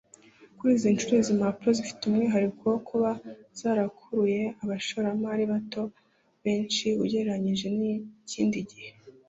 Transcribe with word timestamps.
Kuri 0.57 0.71
iyi 0.77 0.93
nshuro 0.95 1.13
izi 1.21 1.33
mpapuro 1.39 1.69
zifite 1.79 2.01
umwihariko 2.03 2.61
wo 2.71 2.79
kuba 2.87 3.09
zarakuruye 3.59 4.41
abashoramari 4.63 5.43
bato 5.51 5.81
benshi 6.43 6.85
ugereranyije 7.03 7.67
n’ikindi 7.77 8.59
gihe 8.69 8.89